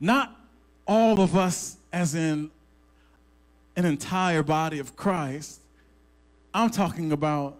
[0.00, 0.34] not
[0.86, 2.50] all of us, as in
[3.76, 5.60] an entire body of Christ.
[6.52, 7.56] I'm talking about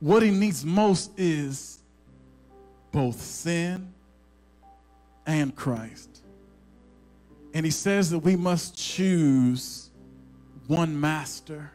[0.00, 1.78] what he needs most is
[2.90, 3.92] both sin
[5.26, 6.22] and Christ.
[7.54, 9.90] And he says that we must choose
[10.66, 11.70] one master.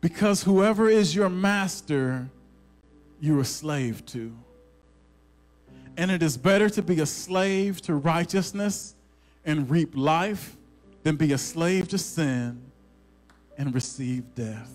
[0.00, 2.28] Because whoever is your master,
[3.20, 4.36] you're a slave to.
[5.96, 8.94] And it is better to be a slave to righteousness
[9.44, 10.56] and reap life
[11.02, 12.60] than be a slave to sin
[13.56, 14.72] and receive death.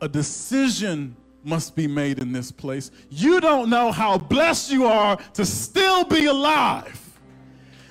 [0.00, 2.90] A decision must be made in this place.
[3.08, 6.98] You don't know how blessed you are to still be alive.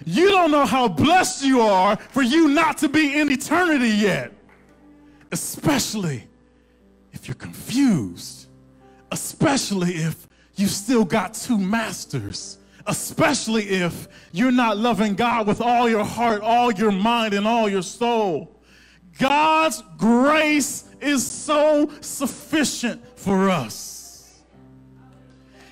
[0.06, 4.32] You don't know how blessed you are for you not to be in eternity yet,
[5.32, 6.28] especially
[7.14, 8.48] if you're confused,
[9.12, 10.28] especially if
[10.62, 16.42] you still got two masters, especially if you're not loving God with all your heart,
[16.42, 18.62] all your mind, and all your soul.
[19.18, 24.42] God's grace is so sufficient for us.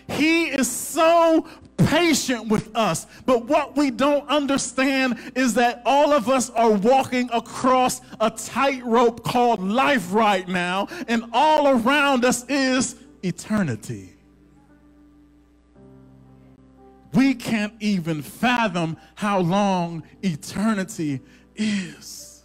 [0.10, 3.06] He is so patient with us.
[3.28, 9.24] But what we don't understand is that all of us are walking across a tightrope
[9.24, 14.19] called life right now, and all around us is eternity
[17.14, 21.22] we can't even fathom how long eternity
[21.56, 22.44] is.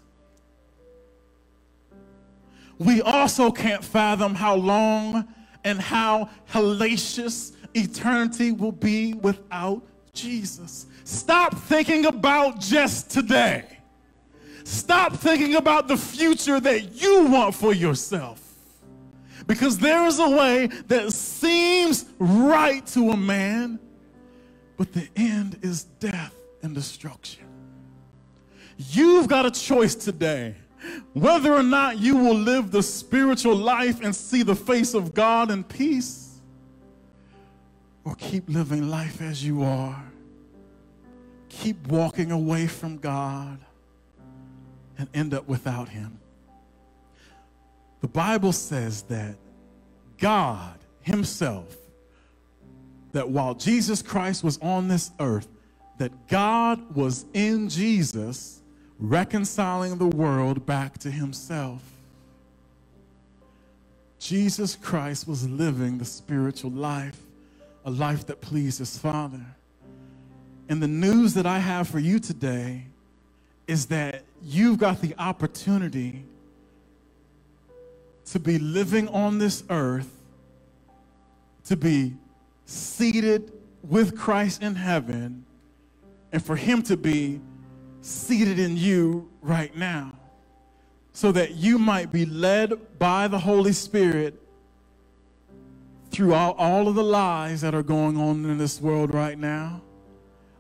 [2.79, 5.27] We also can't fathom how long
[5.65, 10.87] and how hellacious eternity will be without Jesus.
[11.05, 13.65] Stop thinking about just today.
[14.65, 18.41] Stop thinking about the future that you want for yourself.
[19.47, 23.79] Because there is a way that seems right to a man,
[24.77, 27.45] but the end is death and destruction.
[28.77, 30.57] You've got a choice today
[31.12, 35.51] whether or not you will live the spiritual life and see the face of God
[35.51, 36.41] in peace,
[38.05, 40.03] or keep living life as you are.
[41.49, 43.59] Keep walking away from God
[44.99, 46.18] and end up without Him.
[48.01, 49.37] The Bible says that
[50.18, 51.75] God Himself
[53.15, 55.47] that while Jesus Christ was on this earth,
[55.99, 58.61] that God was in Jesus
[58.99, 61.81] reconciling the world back to himself.
[64.19, 67.21] Jesus Christ was living the spiritual life,
[67.85, 69.47] a life that pleased his Father.
[70.69, 72.87] And the news that I have for you today
[73.69, 76.25] is that you've got the opportunity
[78.27, 80.11] to be living on this earth,
[81.67, 82.15] to be
[82.65, 83.53] seated
[83.83, 85.45] with Christ in heaven,
[86.33, 87.41] and for Him to be
[88.01, 90.12] seated in you right now,
[91.12, 94.41] so that you might be led by the Holy Spirit
[96.11, 99.83] through all, all of the lies that are going on in this world right now,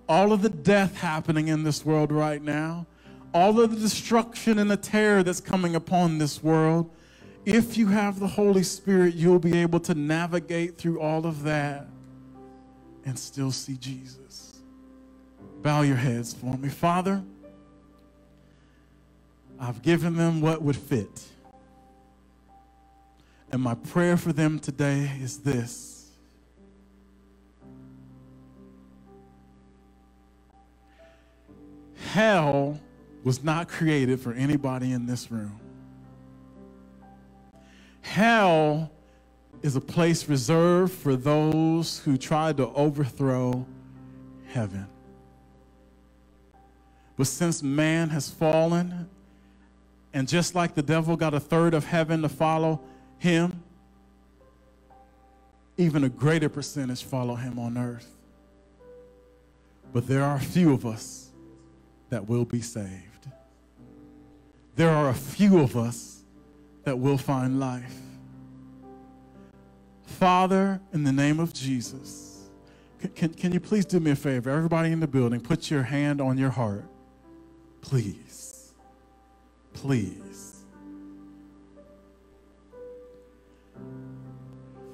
[0.08, 2.86] all of the death happening in this world right now,
[3.32, 6.90] all of the destruction and the terror that's coming upon this world
[7.44, 11.86] if you have the Holy Spirit, you'll be able to navigate through all of that
[13.04, 14.60] and still see Jesus.
[15.62, 16.68] Bow your heads for me.
[16.68, 17.22] Father,
[19.58, 21.22] I've given them what would fit.
[23.50, 26.10] And my prayer for them today is this.
[32.12, 32.78] Hell
[33.22, 35.58] was not created for anybody in this room.
[38.02, 38.90] Hell
[39.64, 43.64] is a place reserved for those who tried to overthrow
[44.48, 44.86] heaven.
[47.16, 49.08] But since man has fallen,
[50.12, 52.78] and just like the devil got a third of heaven to follow
[53.16, 53.62] him,
[55.78, 58.14] even a greater percentage follow him on earth.
[59.94, 61.30] But there are a few of us
[62.10, 63.30] that will be saved.
[64.76, 66.20] There are a few of us
[66.84, 68.03] that will find life.
[70.04, 72.48] Father, in the name of Jesus,
[73.14, 74.50] can, can, you please do me a favor?
[74.50, 76.84] Everybody in the building, put your hand on your heart.
[77.80, 78.72] Please.
[79.74, 80.64] Please.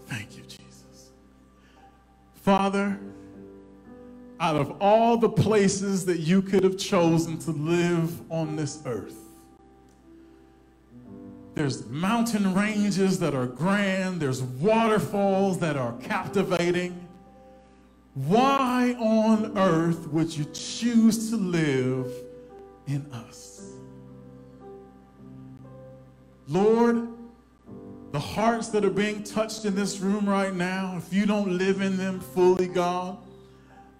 [0.07, 1.13] Thank you, Jesus.
[2.35, 2.99] Father,
[4.41, 9.30] out of all the places that you could have chosen to live on this earth,
[11.61, 14.19] there's mountain ranges that are grand.
[14.19, 17.07] There's waterfalls that are captivating.
[18.15, 22.11] Why on earth would you choose to live
[22.87, 23.75] in us?
[26.49, 27.09] Lord,
[28.13, 31.83] the hearts that are being touched in this room right now, if you don't live
[31.83, 33.19] in them fully, God,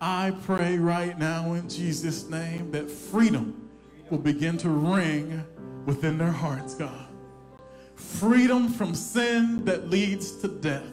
[0.01, 3.69] I pray right now in Jesus' name that freedom
[4.09, 5.45] will begin to ring
[5.85, 7.10] within their hearts, God
[8.01, 10.91] freedom from sin that leads to death,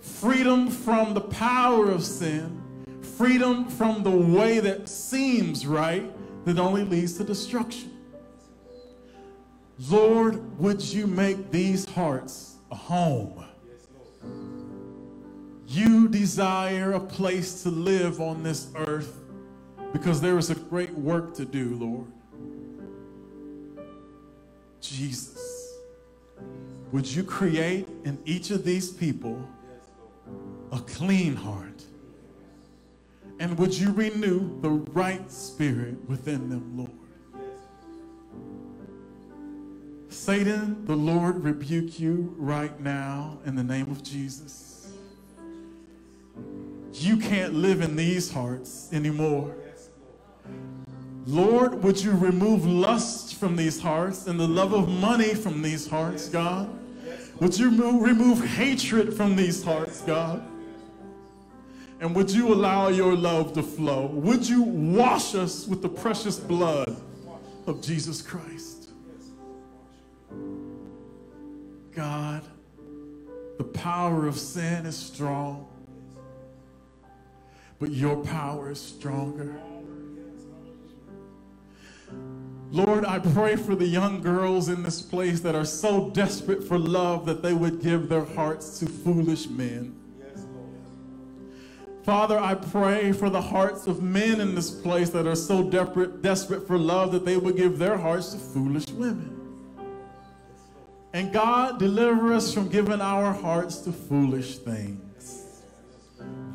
[0.00, 2.62] freedom from the power of sin,
[3.02, 6.10] freedom from the way that seems right
[6.44, 7.92] that only leads to destruction.
[9.88, 13.44] Lord, would you make these hearts a home?
[15.66, 19.20] You desire a place to live on this earth
[19.92, 22.12] because there is a great work to do, Lord.
[24.80, 25.57] Jesus.
[26.92, 29.46] Would you create in each of these people
[30.72, 31.84] a clean heart?
[33.40, 36.90] And would you renew the right spirit within them, Lord?
[40.08, 44.90] Satan, the Lord rebuke you right now in the name of Jesus.
[46.94, 49.54] You can't live in these hearts anymore.
[51.28, 55.86] Lord, would you remove lust from these hearts and the love of money from these
[55.86, 56.70] hearts, God?
[57.38, 60.42] Would you remove, remove hatred from these hearts, God?
[62.00, 64.06] And would you allow your love to flow?
[64.06, 66.96] Would you wash us with the precious blood
[67.66, 68.88] of Jesus Christ?
[71.94, 72.42] God,
[73.58, 75.68] the power of sin is strong,
[77.78, 79.60] but your power is stronger.
[82.70, 86.78] Lord, I pray for the young girls in this place that are so desperate for
[86.78, 89.98] love that they would give their hearts to foolish men.
[90.18, 90.44] Yes,
[92.04, 96.20] Father, I pray for the hearts of men in this place that are so desperate,
[96.20, 99.34] desperate for love that they would give their hearts to foolish women.
[101.14, 105.62] And God, deliver us from giving our hearts to foolish things.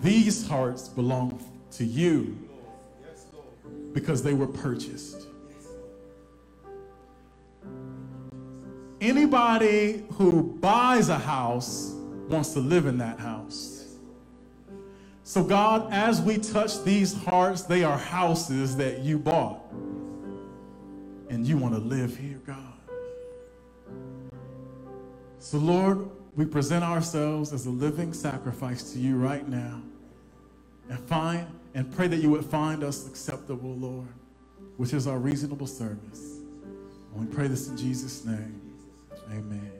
[0.01, 2.37] These hearts belong to you
[3.93, 5.22] because they were purchased.
[9.03, 11.93] Anybody who buys a house
[12.29, 13.97] wants to live in that house.
[15.23, 19.61] So, God, as we touch these hearts, they are houses that you bought.
[21.29, 22.57] and you want to live here, God.
[25.39, 29.81] So, Lord, we present ourselves as a living sacrifice to you right now
[30.89, 34.07] and find and pray that you would find us acceptable, Lord,
[34.77, 36.39] which is our reasonable service.
[37.15, 38.62] And we pray this in Jesus' name.
[39.33, 39.72] Amen.